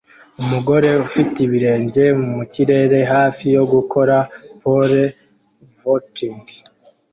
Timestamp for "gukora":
3.73-4.15